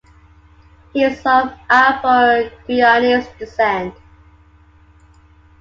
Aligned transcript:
He 0.93 1.03
is 1.03 1.19
of 1.27 1.53
Afro-Guyanese 1.69 3.37
descent. 3.37 3.93